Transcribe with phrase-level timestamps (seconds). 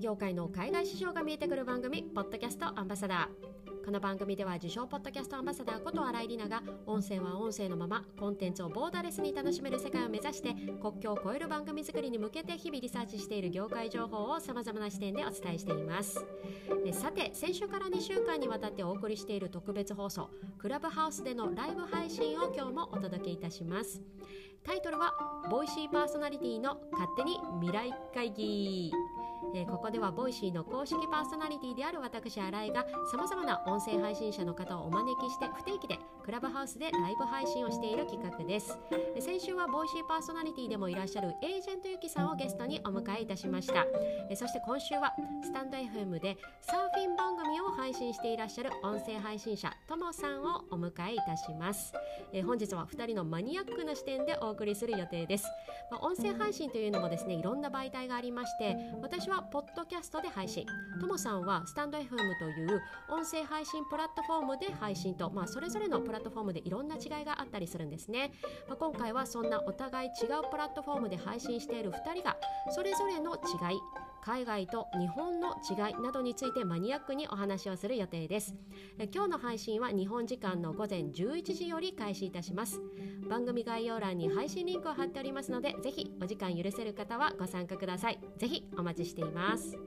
[0.00, 16.24] 業界の海外市場が見えてくる番組ポッドキャストアンバサダーこの番組では自称ポッドキャストアンバサダーこと新井里奈が音声は音声のままコンテンツをボーダーレスに楽しめる世界を目指して国境を越える番組作りに向けて日々リサーチしている業界情報をさまざまな視点でお伝えしています。
[16.86, 24.00] えさて先週から2週間にわたってお送りしている特別放送クラブハウスでのライブ配信を今日もお届けいたします。
[24.62, 25.14] タイトルは
[25.50, 28.92] ボイシーパーソナリティの勝手に未来会議、
[29.80, 38.78] ここではボイシーの公式パーソナリティである私新井がさまざまな音声配信者の方をお招きして不定期でクラブハウスでライブ配信をしている企画です。
[39.20, 43.84] 先週はボイシーパーソナリティでもいらっしゃるエージェントゆきさんをゲストにお迎えいたしました。
[44.34, 45.12] そして今週は
[45.42, 51.92] スタンド FM でサーフィン番組を配信していらっしゃる音声配信者ともさんをお迎えいたします。
[52.46, 55.44] 本日は2人のマニアックな視点でお送りする予定です、
[55.90, 60.64] まあ、音声配信というのもですねいろんな媒体がありまして私はポッドキャストで配信。
[60.98, 68.32] ともさんはスタンド FM という音声配信プラットフォームで配信と、まあ、それぞれのプラットフォームでいろんな違いがあったりするんですね、
[68.66, 72.36] まあ、今回回はそんなお互い違うプラットフォームで配信している2人が
[72.70, 73.78] それぞれの違い
[74.22, 78.54] 海外と日本の違いなどについてマニアックにお話をする予定です。
[79.14, 82.80] 今日の配信は日本時間の午前11時より開始いたします。
[83.30, 88.20] 番組概要欄に配信リンクを貼っておりますのでぜひお時間許せる方はご参加ください。
[88.36, 89.78] ぜひお待ちしています。